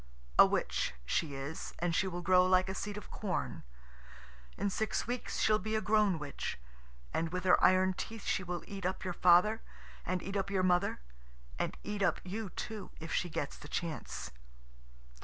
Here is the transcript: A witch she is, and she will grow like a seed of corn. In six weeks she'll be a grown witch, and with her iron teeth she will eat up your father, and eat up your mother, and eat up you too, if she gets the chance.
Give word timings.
A 0.39 0.47
witch 0.47 0.95
she 1.05 1.35
is, 1.35 1.75
and 1.77 1.93
she 1.93 2.07
will 2.07 2.23
grow 2.23 2.43
like 2.47 2.67
a 2.69 2.73
seed 2.73 2.97
of 2.97 3.11
corn. 3.11 3.61
In 4.57 4.71
six 4.71 5.05
weeks 5.05 5.37
she'll 5.39 5.59
be 5.59 5.75
a 5.75 5.79
grown 5.79 6.17
witch, 6.17 6.57
and 7.13 7.29
with 7.29 7.43
her 7.43 7.63
iron 7.63 7.93
teeth 7.93 8.25
she 8.25 8.41
will 8.41 8.63
eat 8.65 8.83
up 8.83 9.03
your 9.03 9.13
father, 9.13 9.61
and 10.03 10.23
eat 10.23 10.35
up 10.35 10.49
your 10.49 10.63
mother, 10.63 11.01
and 11.59 11.77
eat 11.83 12.01
up 12.01 12.19
you 12.23 12.49
too, 12.49 12.89
if 12.99 13.13
she 13.13 13.29
gets 13.29 13.57
the 13.57 13.67
chance. 13.67 14.31